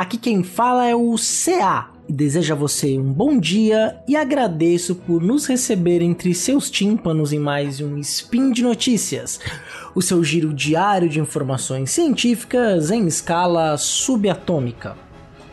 [0.00, 1.90] Aqui quem fala é o CA.
[2.08, 7.38] Desejo a você um bom dia e agradeço por nos receber entre seus tímpanos em
[7.38, 9.38] mais um Spin de Notícias,
[9.94, 14.96] o seu giro diário de informações científicas em escala subatômica.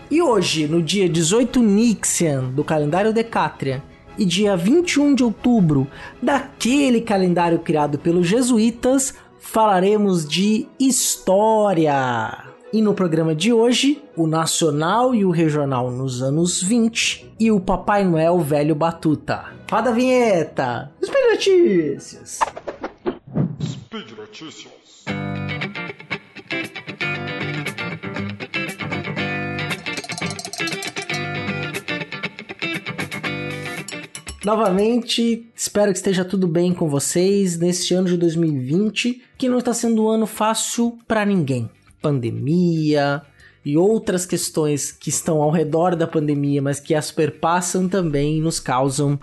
[0.10, 3.84] E hoje, no dia 18 Nixian do calendário Decátria
[4.18, 5.90] e dia 21 de outubro
[6.24, 12.56] daquele calendário criado pelos jesuítas, falaremos de história.
[12.74, 17.62] E no programa de hoje, o nacional e o regional nos anos 20 e o
[17.62, 19.46] Papai Noel velho batuta.
[19.72, 20.92] Roda a vinheta!
[21.02, 22.40] Speed Notícias!
[23.64, 25.06] Speed Notícias!
[34.44, 39.74] Novamente, espero que esteja tudo bem com vocês neste ano de 2020, que não está
[39.74, 41.70] sendo um ano fácil para ninguém
[42.02, 43.22] pandemia
[43.66, 48.60] e outras questões que estão ao redor da pandemia, mas que as perpassam também nos
[48.60, 49.20] causam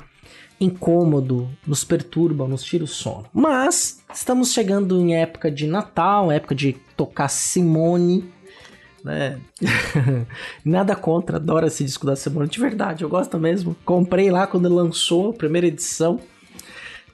[0.61, 3.27] incômodo, nos perturbam, nos tiram o sono.
[3.33, 8.33] Mas estamos chegando em época de Natal, época de tocar Simone,
[9.05, 9.39] né?
[10.65, 13.77] Nada contra, adoro esse disco da Simone, de verdade, eu gosto mesmo.
[13.85, 16.19] Comprei lá quando lançou a primeira edição.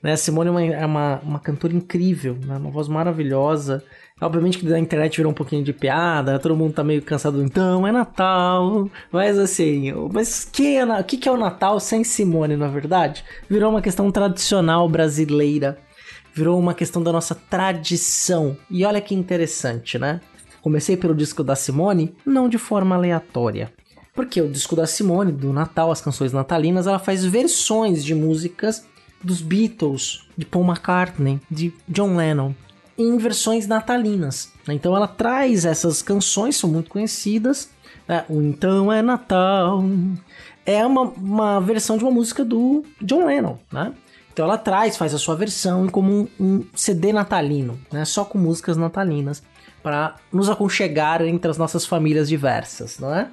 [0.03, 0.17] Né?
[0.17, 2.57] Simone é uma, é uma, uma cantora incrível, né?
[2.57, 3.83] uma voz maravilhosa.
[4.21, 7.87] Obviamente que na internet virou um pouquinho de piada, todo mundo tá meio cansado, então
[7.87, 8.91] é Natal.
[9.11, 13.25] Mas assim, mas que é, o que, é o Natal sem Simone, na verdade?
[13.49, 15.79] Virou uma questão tradicional brasileira.
[16.35, 18.57] Virou uma questão da nossa tradição.
[18.71, 20.21] E olha que interessante, né?
[20.61, 23.73] Comecei pelo disco da Simone, não de forma aleatória.
[24.15, 28.85] Porque o disco da Simone, do Natal, as canções natalinas, ela faz versões de músicas
[29.25, 32.53] dos Beatles, de Paul McCartney, de John Lennon
[33.01, 34.53] em versões natalinas.
[34.69, 37.71] Então ela traz essas canções, são muito conhecidas.
[38.07, 38.25] Né?
[38.29, 39.83] O Então é Natal
[40.67, 43.93] é uma, uma versão de uma música do John Lennon, né?
[44.33, 48.05] Então ela traz, faz a sua versão como um, um CD natalino, né?
[48.05, 49.43] Só com músicas natalinas
[49.83, 53.29] para nos aconchegar entre as nossas famílias diversas, não é?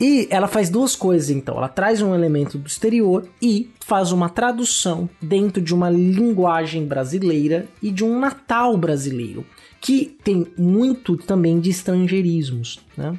[0.00, 1.56] E ela faz duas coisas então.
[1.56, 7.68] Ela traz um elemento do exterior e faz uma tradução dentro de uma linguagem brasileira
[7.80, 9.46] e de um Natal brasileiro,
[9.80, 12.80] que tem muito também de estrangeirismos.
[12.96, 13.16] Né?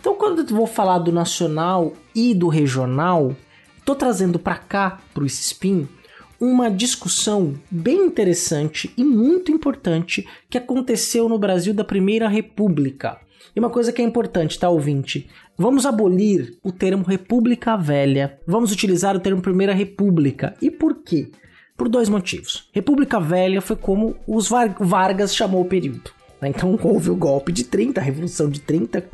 [0.00, 3.36] Então, quando eu vou falar do nacional e do regional,
[3.78, 5.88] estou trazendo para cá, para o Spin,
[6.40, 13.20] uma discussão bem interessante e muito importante que aconteceu no Brasil da Primeira República.
[13.58, 15.28] E uma coisa que é importante, tá, ouvinte?
[15.56, 18.38] Vamos abolir o termo República Velha.
[18.46, 20.54] Vamos utilizar o termo Primeira República.
[20.62, 21.32] E por quê?
[21.76, 22.68] Por dois motivos.
[22.72, 26.12] República Velha foi como os Var Vargas chamou o período.
[26.40, 26.50] Né?
[26.50, 29.04] Então houve o golpe de 30, a Revolução de 30.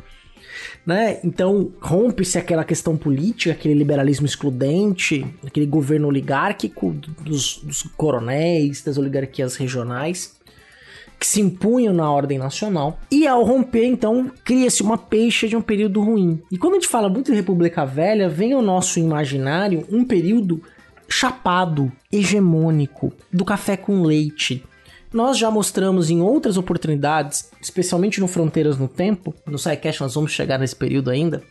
[0.85, 1.19] Né?
[1.23, 8.99] Então rompe-se aquela questão política, aquele liberalismo excludente, aquele governo oligárquico dos, dos coronéis, das
[8.99, 10.35] oligarquias regionais
[11.19, 12.99] que se impunham na ordem nacional.
[13.09, 16.41] E ao romper, então, cria-se uma peixe de um período ruim.
[16.51, 20.61] E quando a gente fala muito de República Velha, vem ao nosso imaginário um período
[21.07, 24.63] chapado, hegemônico, do café com leite.
[25.13, 30.31] Nós já mostramos em outras oportunidades, especialmente no Fronteiras no Tempo, no SciCast nós vamos
[30.31, 31.41] chegar nesse período ainda.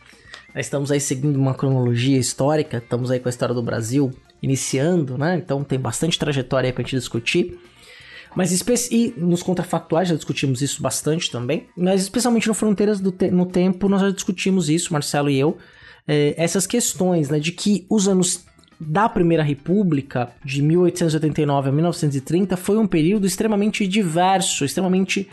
[0.53, 4.11] Nós estamos aí seguindo uma cronologia histórica, estamos aí com a história do Brasil
[4.41, 5.35] iniciando, né?
[5.35, 7.59] Então tem bastante trajetória aí pra gente discutir.
[8.35, 8.51] Mas
[8.91, 11.67] e nos contrafactuais já discutimos isso bastante também.
[11.75, 15.57] Mas especialmente no Fronteiras te no Tempo nós já discutimos isso, Marcelo e eu.
[16.07, 18.45] É, essas questões, né, de que os anos
[18.79, 25.29] da Primeira República, de 1889 a 1930, foi um período extremamente diverso, extremamente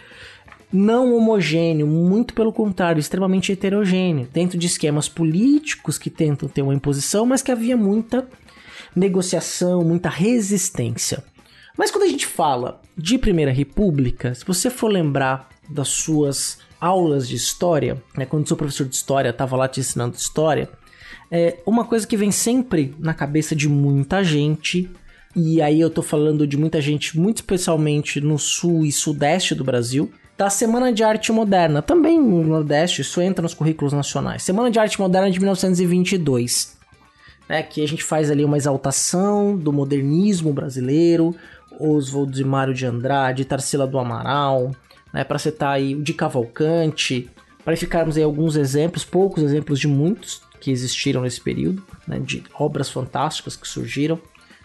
[0.72, 6.74] não homogêneo, muito pelo contrário, extremamente heterogêneo, dentro de esquemas políticos que tentam ter uma
[6.74, 8.26] imposição, mas que havia muita
[8.96, 11.22] negociação, muita resistência.
[11.76, 17.28] Mas quando a gente fala de Primeira República, se você for lembrar das suas aulas
[17.28, 20.68] de história, né, quando seu professor de história estava lá te ensinando história,
[21.30, 24.90] é uma coisa que vem sempre na cabeça de muita gente,
[25.34, 29.64] e aí eu tô falando de muita gente, muito especialmente no sul e sudeste do
[29.64, 34.42] Brasil, da Semana de Arte Moderna, também no Nordeste, isso entra nos currículos nacionais.
[34.42, 36.76] Semana de Arte Moderna de 1922,
[37.48, 41.34] né, que a gente faz ali uma exaltação do modernismo brasileiro,
[41.78, 44.72] Oswald de Mário de Andrade, Tarsila do Amaral,
[45.12, 47.28] né, para citar aí o de Cavalcante,
[47.64, 52.42] para ficarmos aí alguns exemplos, poucos exemplos de muitos que existiram nesse período, né, de
[52.54, 54.18] obras fantásticas que surgiram,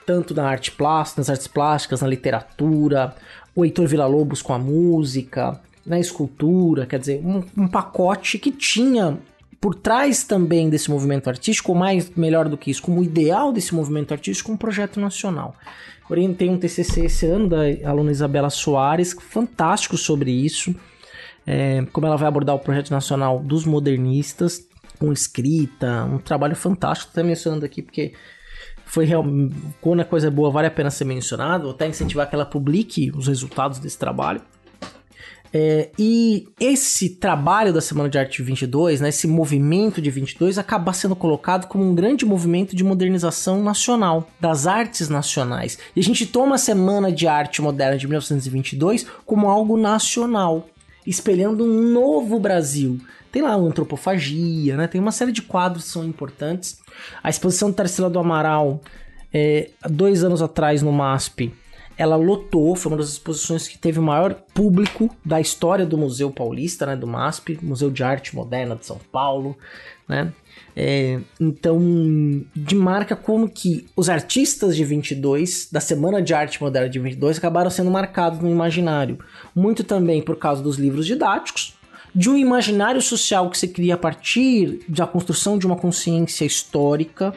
[0.05, 3.15] tanto na arte plástica, nas artes plásticas, na literatura,
[3.55, 9.17] o Heitor Villa-Lobos com a música, na escultura, quer dizer, um, um pacote que tinha
[9.59, 13.73] por trás também desse movimento artístico, ou mais melhor do que isso, como ideal desse
[13.73, 15.55] movimento artístico, um projeto nacional.
[16.09, 20.75] Orientei um TCC esse ano da aluna Isabela Soares, fantástico sobre isso,
[21.45, 24.67] é, como ela vai abordar o projeto nacional dos modernistas,
[24.99, 28.13] com escrita, um trabalho fantástico, até mencionando aqui porque
[28.85, 29.23] foi real,
[29.81, 33.11] quando a coisa é boa vale a pena ser mencionado, até incentivar que ela publique
[33.15, 34.41] os resultados desse trabalho.
[35.59, 40.93] É, e esse trabalho da Semana de Arte 22, né, esse movimento de 22, acaba
[40.93, 45.79] sendo colocado como um grande movimento de modernização nacional, das artes nacionais.
[45.95, 50.67] E a gente toma a Semana de Arte Moderna de 1922 como algo nacional,
[51.07, 52.99] espelhando um novo Brasil.
[53.31, 56.79] Tem lá antropofagia, né, tem uma série de quadros que são importantes.
[57.23, 58.79] A exposição Tarsila do Amaral,
[59.33, 61.51] é, dois anos atrás no MASP,
[61.97, 66.29] ela lotou, foi uma das exposições que teve o maior público da história do Museu
[66.29, 69.57] Paulista, né, do MASP, Museu de Arte Moderna de São Paulo,
[70.07, 70.31] né?
[70.79, 71.79] É, então,
[72.55, 77.39] de marca como que os artistas de 22, da Semana de Arte Moderna de 22,
[77.39, 79.17] acabaram sendo marcados no imaginário.
[79.55, 81.75] Muito também por causa dos livros didáticos,
[82.13, 87.33] de um imaginário social que se cria a partir da construção de uma consciência histórica,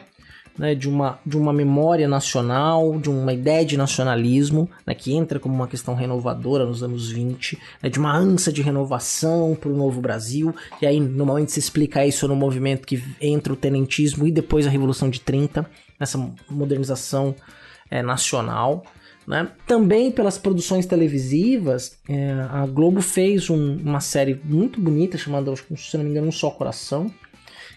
[0.57, 5.39] né, de, uma, de uma memória nacional, de uma ideia de nacionalismo, né, que entra
[5.39, 9.75] como uma questão renovadora nos anos 20, né, de uma ânsia de renovação para o
[9.75, 14.31] novo Brasil, e aí normalmente se explica isso no movimento que entra o tenentismo e
[14.31, 15.69] depois a Revolução de 30,
[15.99, 16.17] essa
[16.49, 17.35] modernização
[17.89, 18.83] é, nacional.
[19.27, 19.47] Né?
[19.67, 25.97] Também pelas produções televisivas, é, a Globo fez um, uma série muito bonita chamada, se
[25.97, 27.11] não me engano, Um Só Coração,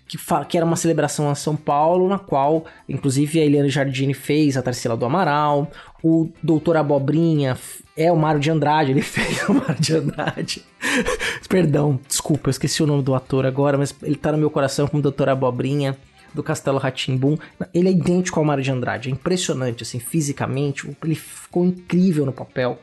[0.06, 0.18] que,
[0.48, 4.62] que, era uma celebração a São Paulo, na qual, inclusive, a Eliane Jardini fez a
[4.62, 5.70] Tarsila do Amaral,
[6.02, 7.56] o Doutor Abobrinha
[7.96, 10.64] é o Mário de Andrade, ele fez o Mário de Andrade.
[11.48, 14.86] Perdão, desculpa, eu esqueci o nome do ator agora, mas ele tá no meu coração
[14.86, 15.96] como Doutor Abobrinha
[16.34, 17.38] do Castelo Ratimbum.
[17.72, 22.32] Ele é idêntico ao Mário de Andrade, é impressionante, assim, fisicamente, ele ficou incrível no
[22.32, 22.78] papel.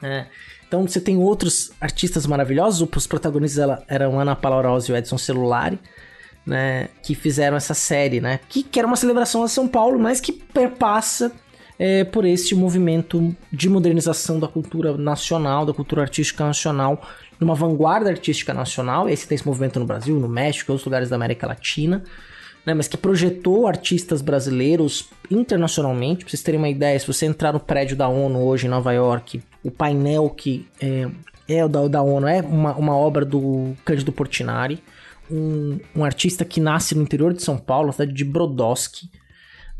[0.00, 0.28] Né?
[0.68, 5.18] Então você tem outros artistas maravilhosos, os protagonistas eram Ana Paula Rosa e o Edson
[5.18, 5.80] Celulari
[6.46, 10.20] né, que fizeram essa série, né, que, que era uma celebração a São Paulo, mas
[10.20, 11.32] que perpassa
[11.78, 17.02] é, por esse movimento de modernização da cultura nacional, da cultura artística nacional,
[17.38, 21.08] numa vanguarda artística nacional, e tem esse movimento no Brasil, no México, em outros lugares
[21.08, 22.04] da América Latina,
[22.66, 26.24] né, mas que projetou artistas brasileiros internacionalmente.
[26.24, 28.92] Pra vocês terem uma ideia, se você entrar no prédio da ONU hoje em Nova
[28.92, 31.08] York, o painel que é,
[31.48, 34.82] é o da, da ONU é uma, uma obra do Cândido Portinari
[35.30, 39.10] um, um artista que nasce no interior de São Paulo, na cidade de Brodowski,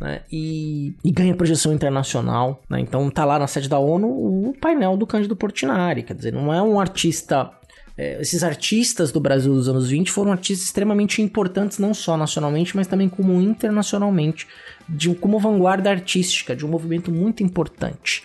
[0.01, 2.63] né, e, e, ganha projeção internacional.
[2.69, 6.03] Né, então tá lá na sede da ONU o painel do Cândido Portinari.
[6.03, 7.51] Quer dizer, não é um artista.
[7.99, 12.75] É, esses artistas do Brasil dos anos 20 foram artistas extremamente importantes, não só nacionalmente,
[12.75, 14.47] mas também como internacionalmente,
[14.89, 18.25] de, como vanguarda artística, de um movimento muito importante.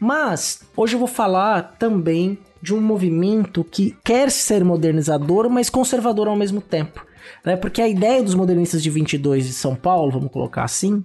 [0.00, 6.28] Mas hoje eu vou falar também de um movimento que quer ser modernizador, mas conservador
[6.28, 7.06] ao mesmo tempo.
[7.44, 7.56] Né?
[7.56, 11.04] Porque a ideia dos modernistas de 22 de São Paulo, vamos colocar assim,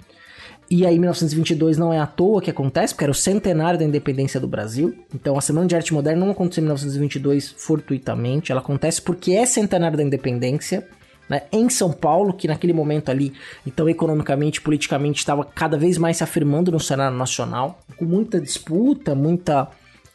[0.72, 4.40] e aí 1922 não é à toa que acontece, porque era o centenário da independência
[4.40, 4.98] do Brasil.
[5.14, 9.46] Então a Semana de Arte Moderna não aconteceu em 1922 fortuitamente, ela acontece porque é
[9.46, 10.88] centenário da independência.
[11.28, 16.18] Né, em São Paulo, que naquele momento ali, então economicamente, politicamente, estava cada vez mais
[16.18, 19.68] se afirmando no cenário nacional, com muita disputa, muita,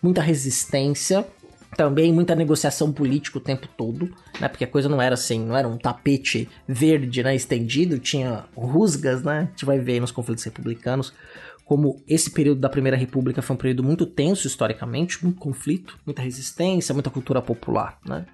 [0.04, 1.26] muita resistência,
[1.74, 4.48] também muita negociação política o tempo todo, né?
[4.48, 9.22] Porque a coisa não era assim, não era um tapete verde, né, estendido, tinha rusgas,
[9.22, 9.38] né?
[9.38, 11.14] A gente vai ver nos conflitos republicanos
[11.64, 16.20] como esse período da Primeira República foi um período muito tenso historicamente, muito conflito, muita
[16.20, 18.26] resistência, muita cultura popular, né?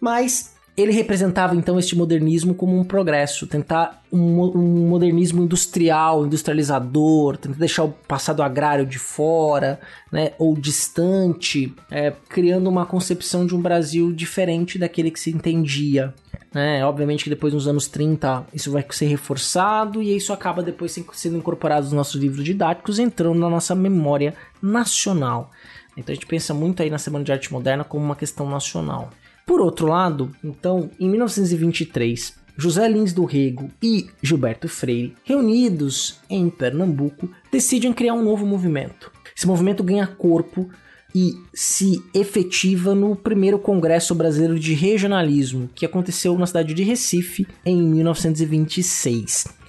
[0.00, 7.36] Mas ele representava então este modernismo como um progresso, tentar um, um, modernismo industrial, industrializador,
[7.36, 9.78] tentar deixar o passado agrário de fora,
[10.10, 16.14] né, ou distante, é, criando uma concepção de um Brasil diferente daquele que se entendia.
[16.54, 16.84] Né?
[16.84, 21.36] Obviamente que depois nos anos 30 isso vai ser reforçado e isso acaba depois sendo
[21.36, 25.50] incorporado nos nossos livros didáticos, entrando na nossa memória nacional.
[25.96, 29.10] Então a gente pensa muito aí na Semana de Arte Moderna como uma questão nacional.
[29.46, 36.48] Por outro lado, então, em 1923, José Lins do Rego e Gilberto Freire, reunidos em
[36.48, 39.10] Pernambuco, decidem criar um novo movimento.
[39.36, 40.68] Esse movimento ganha corpo
[41.14, 47.46] e se efetiva no primeiro Congresso Brasileiro de Regionalismo, que aconteceu na cidade de Recife
[47.64, 49.61] em 1926.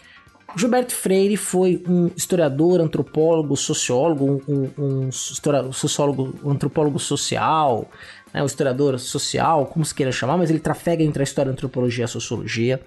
[0.55, 7.89] Gilberto Freire foi um historiador, antropólogo, sociólogo, um, um, um sociólogo, um antropólogo social,
[8.33, 11.53] né, o historiador social, como se queira chamar, mas ele trafega entre a história, a
[11.53, 12.81] antropologia e a sociologia.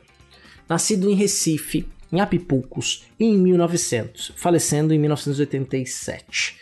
[0.69, 6.57] Nascido em Recife, em Apipucos, em 1900, falecendo em 1987.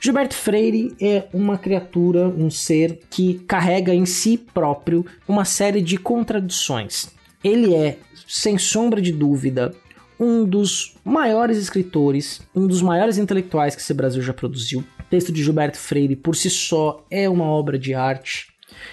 [0.00, 5.96] Gilberto Freire é uma criatura, um ser que carrega em si próprio uma série de
[5.96, 7.08] contradições.
[7.42, 7.98] Ele é,
[8.28, 9.74] sem sombra de dúvida,
[10.20, 14.80] um dos maiores escritores, um dos maiores intelectuais que esse Brasil já produziu.
[14.80, 18.48] O texto de Gilberto Freire, por si só, é uma obra de arte.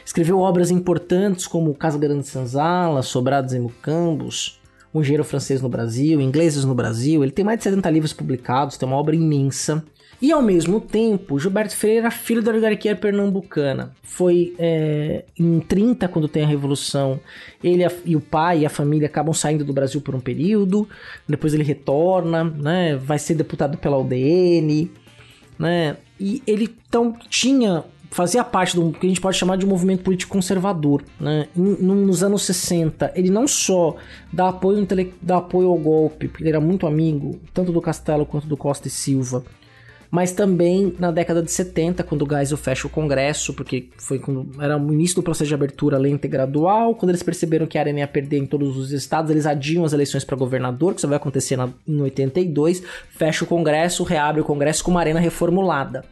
[0.05, 4.56] Escreveu obras importantes como Casa Grande Senzala, Sobrados e Mucambos,
[4.97, 7.23] um engenheiro francês no Brasil, ingleses no Brasil.
[7.23, 9.83] Ele tem mais de 70 livros publicados, tem uma obra imensa.
[10.19, 13.91] E ao mesmo tempo, Gilberto Freire era filho da oligarquia pernambucana.
[14.01, 17.19] Foi é, em 30, quando tem a Revolução,
[17.63, 20.89] ele e o pai e a família acabam saindo do Brasil por um período,
[21.29, 24.89] depois ele retorna, né, vai ser deputado pela UDN,
[25.59, 29.69] né, e ele então tinha fazia parte do que a gente pode chamar de um
[29.69, 31.03] movimento político conservador.
[31.19, 31.47] Né?
[31.55, 33.95] Nos anos 60, ele não só
[34.31, 34.87] dá apoio,
[35.21, 38.87] dá apoio ao golpe, porque ele era muito amigo tanto do Castelo quanto do Costa
[38.87, 39.43] e Silva,
[40.09, 44.49] mas também na década de 70, quando o Geisel fecha o Congresso, porque foi quando
[44.59, 47.81] era o início do processo de abertura lenta e gradual, quando eles perceberam que a
[47.81, 51.07] Arena ia perder em todos os estados, eles adiam as eleições para governador, que só
[51.07, 56.03] vai acontecer na, em 82, fecha o Congresso, reabre o Congresso com uma Arena reformulada.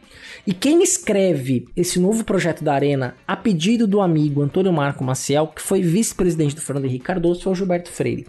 [0.46, 5.48] E quem escreve esse novo projeto da Arena a pedido do amigo Antônio Marco Maciel,
[5.48, 8.26] que foi vice-presidente do Fernando Henrique Cardoso, foi o Gilberto Freire.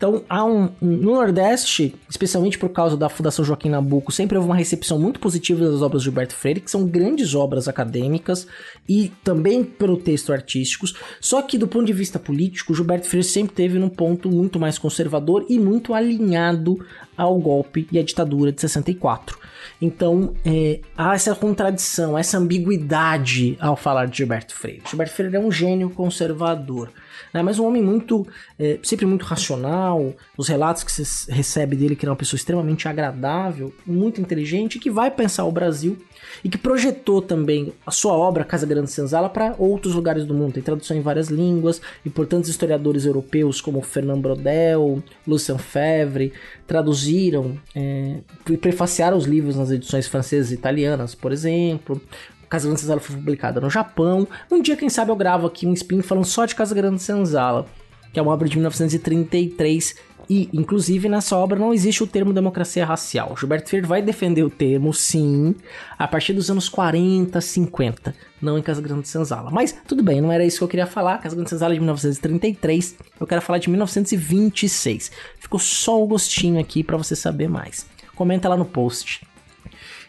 [0.00, 4.56] Então, há um, no Nordeste, especialmente por causa da Fundação Joaquim Nabuco, sempre houve uma
[4.56, 8.46] recepção muito positiva das obras de Gilberto Freire, que são grandes obras acadêmicas
[8.88, 10.94] e também pelo texto artísticos.
[11.20, 14.78] Só que do ponto de vista político, Gilberto Freire sempre teve num ponto muito mais
[14.78, 16.82] conservador e muito alinhado
[17.14, 19.38] ao golpe e à ditadura de 64.
[19.80, 24.82] Então, é, há essa contradição, essa ambiguidade ao falar de Gilberto Freire.
[24.88, 26.90] Gilberto Freire é um gênio conservador
[27.32, 27.42] né?
[27.42, 28.26] Mas um homem muito,
[28.58, 32.38] é, sempre muito racional, os relatos que você recebe dele que ele é uma pessoa
[32.38, 35.96] extremamente agradável, muito inteligente, que vai pensar o Brasil
[36.44, 40.54] e que projetou também a sua obra Casa Grande Senzala para outros lugares do mundo.
[40.54, 46.32] Tem tradução em várias línguas, importantes historiadores europeus como Fernand Brodel, Lucien Febvre
[46.66, 52.00] traduziram é, e prefaciaram os livros nas edições francesas e italianas, por exemplo.
[52.48, 54.26] Casa Grande Senzala foi publicada no Japão.
[54.50, 57.66] Um dia, quem sabe, eu gravo aqui um spin falando só de Casa Grande Senzala,
[58.12, 59.94] que é uma obra de 1933.
[60.28, 63.36] E, inclusive, nessa obra não existe o termo democracia racial.
[63.36, 65.56] Gilberto Freire vai defender o termo, sim,
[65.98, 69.50] a partir dos anos 40, 50, não em Casa Grande Senzala.
[69.50, 71.18] Mas, tudo bem, não era isso que eu queria falar.
[71.18, 75.10] Casa Grande Senzala é de 1933, eu quero falar de 1926.
[75.38, 77.86] Ficou só o gostinho aqui para você saber mais.
[78.14, 79.26] Comenta lá no post.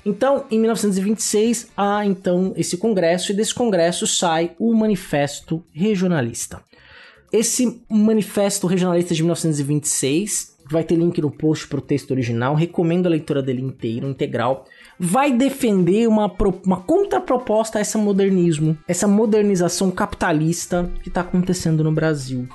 [0.06, 6.62] Então, em 1926, há então esse congresso e desse congresso sai o Manifesto Regionalista.
[7.32, 13.06] Esse Manifesto Regionalista de 1926 vai ter link no post para o texto original, recomendo
[13.06, 14.66] a leitura dele inteiro, integral.
[15.00, 16.32] Vai defender uma,
[16.66, 22.48] uma contraproposta a esse modernismo, essa modernização capitalista que está acontecendo no Brasil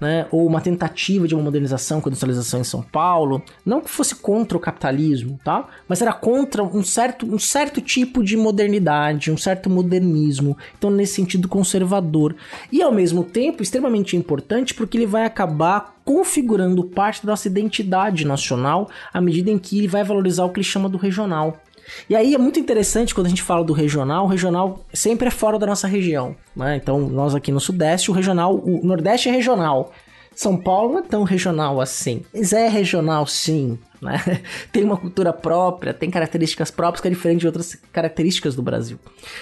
[0.00, 3.90] né, ou uma tentativa de uma modernização com a industrialização em São Paulo, não que
[3.90, 5.66] fosse contra o capitalismo, tá?
[5.88, 11.14] Mas era contra um certo, um certo tipo de modernidade, um certo modernismo, então nesse
[11.14, 12.34] sentido conservador.
[12.70, 18.24] E ao mesmo tempo extremamente importante porque ele vai acabar configurando parte da nossa identidade
[18.24, 21.60] nacional à medida em que ele vai valorizar o que ele chama do regional.
[22.08, 25.30] E aí é muito interessante quando a gente fala do regional, o regional sempre é
[25.30, 26.76] fora da nossa região, né?
[26.76, 29.92] Então, nós aqui no Sudeste, o regional, o Nordeste é regional.
[30.34, 32.22] São Paulo não é tão regional assim.
[32.34, 34.22] Mas é regional sim, né?
[34.70, 38.98] Tem uma cultura própria, tem características próprias que é diferente de outras características do Brasil.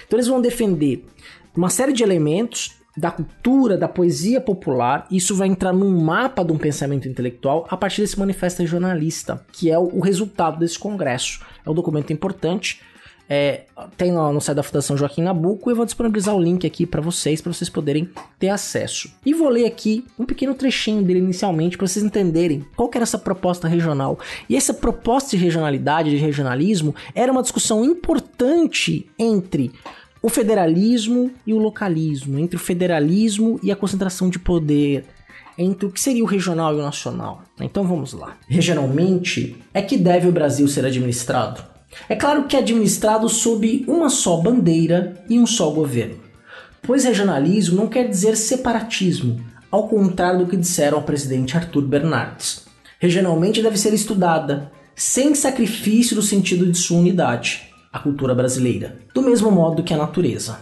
[0.06, 1.04] Então eles vão defender
[1.56, 6.52] uma série de elementos da cultura, da poesia popular, isso vai entrar num mapa de
[6.52, 11.40] um pensamento intelectual a partir desse manifesto regionalista, que é o, resultado desse congresso.
[11.64, 12.80] É um documento importante.
[13.28, 13.62] É,
[13.96, 17.00] tem no, no site da Fundação Joaquim Nabuco eu vou disponibilizar o link aqui para
[17.00, 19.10] vocês, para vocês poderem ter acesso.
[19.24, 23.18] E vou ler aqui um pequeno trechinho dele inicialmente para vocês entenderem qual era essa
[23.18, 24.18] proposta regional.
[24.48, 29.72] E essa proposta de regionalidade, de regionalismo, era uma discussão importante entre
[30.20, 35.04] o federalismo e o localismo, entre o federalismo e a concentração de poder,
[35.56, 37.42] entre o que seria o regional e o nacional.
[37.60, 38.36] Então vamos lá.
[38.48, 41.62] Regionalmente, é que deve o Brasil ser administrado?
[42.08, 46.18] É claro que é administrado sob uma só bandeira e um só governo.
[46.82, 52.64] Pois regionalismo não quer dizer separatismo, ao contrário do que disseram ao presidente Arthur Bernardes.
[52.98, 59.22] Regionalmente deve ser estudada, sem sacrifício do sentido de sua unidade a cultura brasileira, do
[59.22, 60.58] mesmo modo que a natureza.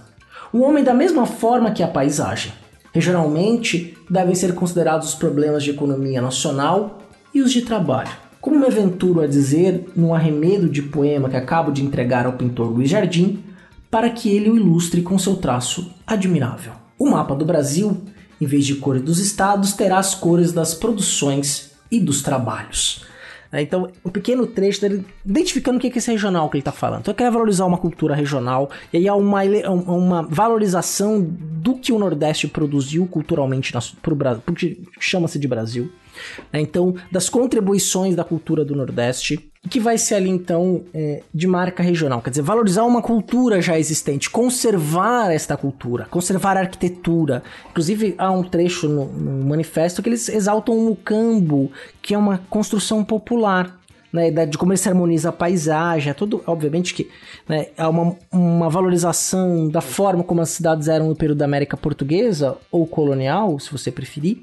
[0.53, 2.53] O homem da mesma forma que a paisagem.
[2.93, 6.99] Regionalmente, devem ser considerados os problemas de economia nacional
[7.33, 8.11] e os de trabalho.
[8.43, 12.71] Como me aventuro a dizer num arremedo de poema que acabo de entregar ao pintor
[12.71, 13.43] Luiz Jardim,
[13.91, 16.73] para que ele o ilustre com seu traço admirável.
[16.99, 18.03] O mapa do Brasil,
[18.39, 23.07] em vez de cores dos estados, terá as cores das produções e dos trabalhos.
[23.53, 23.63] Né?
[23.63, 27.01] Então, um pequeno trecho dele identificando o que é esse regional que ele está falando.
[27.03, 31.93] Então, eu quero valorizar uma cultura regional, e aí há uma, uma valorização do que
[31.93, 35.93] o Nordeste produziu culturalmente para o Brasil, porque chama-se de Brasil.
[36.53, 36.61] Né?
[36.61, 41.83] Então, das contribuições da cultura do Nordeste, que vai ser ali então é, de marca
[41.83, 47.43] regional, quer dizer, valorizar uma cultura já existente, conservar esta cultura, conservar a arquitetura.
[47.71, 52.39] Inclusive, há um trecho no, no manifesto que eles exaltam o cambo, que é uma
[52.51, 53.79] construção popular.
[54.13, 57.09] Né, de como ele se harmoniza a paisagem, é tudo, obviamente que
[57.49, 61.79] né, há uma, uma valorização da forma como as cidades eram no período da América
[61.79, 64.43] Portuguesa ou colonial, se você preferir,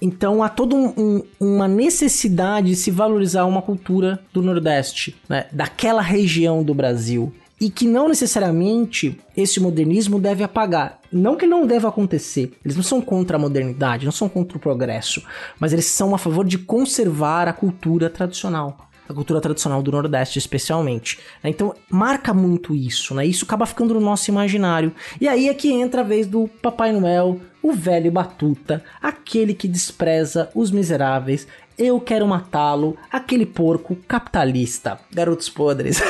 [0.00, 5.46] então há toda um, um, uma necessidade de se valorizar uma cultura do Nordeste, né?
[5.52, 7.32] daquela região do Brasil.
[7.60, 10.98] E que não necessariamente esse modernismo deve apagar.
[11.10, 12.52] Não que não deva acontecer.
[12.64, 15.22] Eles não são contra a modernidade, não são contra o progresso.
[15.58, 20.38] Mas eles são a favor de conservar a cultura tradicional a cultura tradicional do Nordeste,
[20.38, 21.18] especialmente.
[21.42, 23.26] Então, marca muito isso, né?
[23.26, 24.92] Isso acaba ficando no nosso imaginário.
[25.20, 29.68] E aí é que entra a vez do Papai Noel, o velho batuta, aquele que
[29.68, 31.46] despreza os miseráveis.
[31.76, 34.98] Eu quero matá-lo, aquele porco capitalista.
[35.12, 36.00] Garotos podres.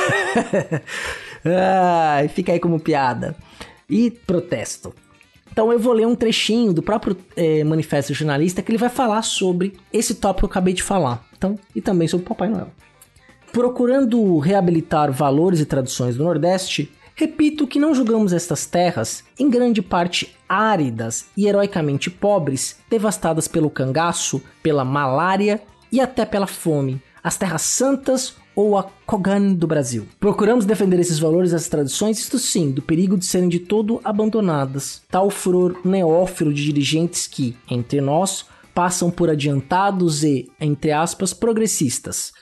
[1.45, 3.35] Ai, fica aí como piada.
[3.89, 4.93] E protesto.
[5.51, 9.21] Então eu vou ler um trechinho do próprio é, manifesto jornalista que ele vai falar
[9.21, 11.25] sobre esse tópico que eu acabei de falar.
[11.37, 12.69] Então, e também sobre Papai Noel.
[13.55, 19.81] Procurando reabilitar valores e tradições do Nordeste, repito que não julgamos estas terras, em grande
[19.81, 27.37] parte áridas e heroicamente pobres, devastadas pelo cangaço, pela malária e até pela fome, as
[27.37, 30.05] terras santas ou a Kogan do Brasil.
[30.19, 34.01] Procuramos defender esses valores e essas tradições, isto sim, do perigo de serem de todo
[34.03, 35.01] abandonadas.
[35.09, 42.33] Tal furor neófilo de dirigentes que, entre nós, passam por adiantados e, entre aspas, progressistas,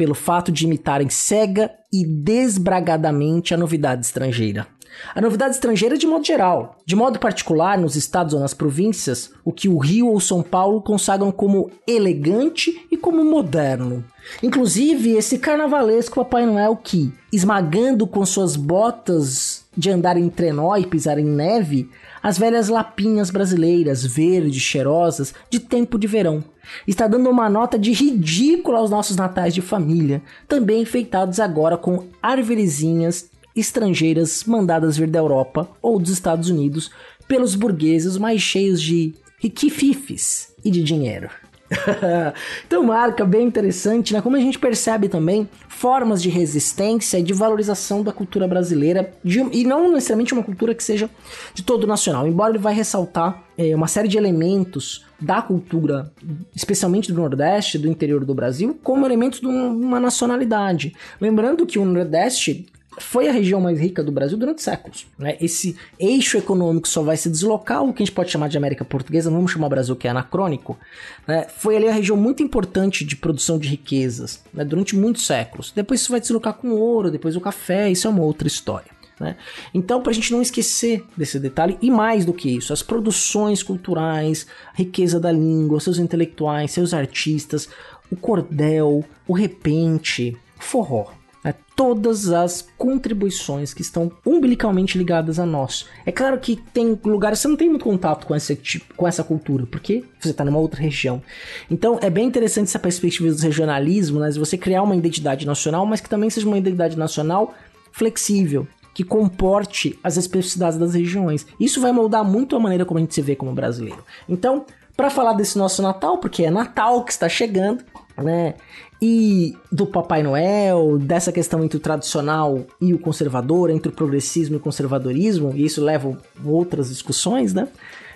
[0.00, 4.66] pelo fato de imitarem cega e desbragadamente a novidade estrangeira.
[5.14, 6.78] A novidade estrangeira de modo geral.
[6.86, 10.80] De modo particular, nos estados ou nas províncias, o que o Rio ou São Paulo
[10.80, 14.02] consagram como elegante e como moderno.
[14.42, 20.86] Inclusive, esse carnavalesco Papai Noel que, esmagando com suas botas de andar em trenó e
[20.86, 21.88] pisar em neve,
[22.22, 26.42] as velhas lapinhas brasileiras, verdes, cheirosas, de tempo de verão.
[26.86, 32.06] Está dando uma nota de ridícula aos nossos natais de família, também enfeitados agora com
[32.22, 36.90] árvorezinhas estrangeiras mandadas vir da Europa ou dos Estados Unidos
[37.26, 41.30] pelos burgueses mais cheios de riquififes e de dinheiro.
[42.66, 44.20] então, marca bem interessante, né?
[44.20, 49.38] Como a gente percebe também formas de resistência e de valorização da cultura brasileira, de,
[49.52, 51.08] e não necessariamente uma cultura que seja
[51.54, 56.10] de todo nacional, embora ele vai ressaltar é, uma série de elementos da cultura,
[56.54, 60.94] especialmente do Nordeste, do interior do Brasil, como elementos de uma nacionalidade.
[61.20, 62.66] Lembrando que o Nordeste
[62.98, 65.06] foi a região mais rica do Brasil durante séculos.
[65.18, 65.36] Né?
[65.40, 68.84] Esse eixo econômico só vai se deslocar, o que a gente pode chamar de América
[68.84, 70.78] Portuguesa, vamos chamar Brasil que é anacrônico,
[71.26, 71.46] né?
[71.56, 74.64] foi ali a região muito importante de produção de riquezas né?
[74.64, 75.72] durante muitos séculos.
[75.74, 78.90] Depois isso vai deslocar com ouro, depois o café, isso é uma outra história.
[79.20, 79.36] Né?
[79.72, 83.62] Então, para a gente não esquecer desse detalhe, e mais do que isso, as produções
[83.62, 87.68] culturais, riqueza da língua, seus intelectuais, seus artistas,
[88.10, 95.46] o cordel, o repente, o forró né, todas as contribuições que estão umbilicalmente ligadas a
[95.46, 95.86] nós.
[96.04, 99.08] É claro que tem lugares que você não tem muito contato com, esse tipo, com
[99.08, 101.22] essa cultura, porque você está numa outra região.
[101.70, 105.86] Então é bem interessante essa perspectiva do regionalismo, né, de você criar uma identidade nacional,
[105.86, 107.54] mas que também seja uma identidade nacional
[107.92, 111.46] flexível, que comporte as especificidades das regiões.
[111.58, 114.04] Isso vai moldar muito a maneira como a gente se vê como brasileiro.
[114.28, 114.64] Então,
[114.96, 117.82] para falar desse nosso Natal, porque é Natal que está chegando,
[118.22, 118.54] né?
[119.02, 124.56] E do Papai Noel, dessa questão entre o tradicional e o conservador, entre o progressismo
[124.56, 127.68] e o conservadorismo, e isso leva a outras discussões, né?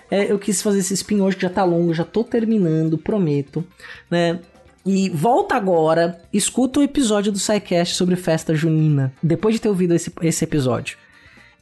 [0.09, 3.65] É, eu quis fazer esse spin hoje que já tá longo, já tô terminando, prometo,
[4.09, 4.39] né?
[4.85, 9.95] E volta agora, escuta o episódio do SciCast sobre festa junina, depois de ter ouvido
[9.95, 10.97] esse, esse episódio.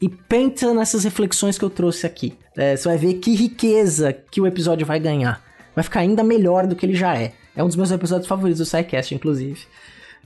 [0.02, 2.34] E pensa nessas reflexões que eu trouxe aqui.
[2.58, 5.42] É, você vai ver que riqueza que o episódio vai ganhar.
[5.74, 7.32] Vai ficar ainda melhor do que ele já é.
[7.56, 9.62] É um dos meus episódios favoritos do SciCast, inclusive.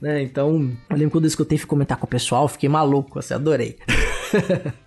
[0.00, 0.22] Né?
[0.22, 3.78] Então, eu lembro quando eu escutei comentar com o pessoal, fiquei maluco, assim, adorei.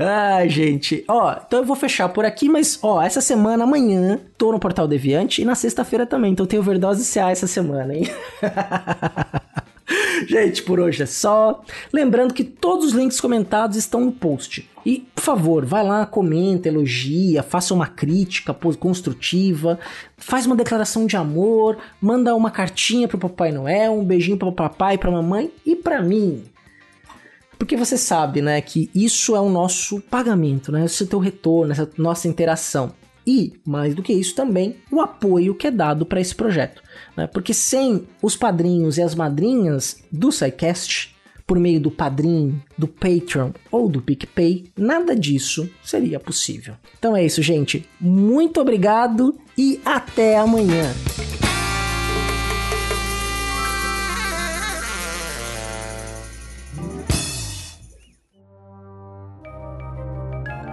[0.00, 1.04] Ah, gente.
[1.08, 4.86] Ó, então eu vou fechar por aqui, mas ó, essa semana, amanhã, tô no Portal
[4.86, 6.30] Deviante e na sexta-feira também.
[6.32, 8.04] Então tem overdose CA essa semana, hein?
[10.26, 11.62] Gente, por hoje é só.
[11.92, 14.68] Lembrando que todos os links comentados estão no post.
[14.84, 19.78] E, por favor, vai lá, comenta, elogia, faça uma crítica construtiva,
[20.16, 24.96] faz uma declaração de amor, manda uma cartinha pro Papai Noel, um beijinho pro papai,
[24.96, 26.44] pra mamãe e pra mim.
[27.58, 30.84] Porque você sabe, né, que isso é o nosso pagamento, né?
[30.84, 32.92] Esse é o teu retorno, essa nossa interação.
[33.28, 36.82] E, mais do que isso também, o apoio que é dado para esse projeto.
[37.14, 37.26] Né?
[37.26, 41.14] Porque sem os padrinhos e as madrinhas do SciCast,
[41.46, 46.74] por meio do Padrim, do Patreon ou do PicPay, nada disso seria possível.
[46.98, 47.86] Então é isso, gente.
[48.00, 50.94] Muito obrigado e até amanhã.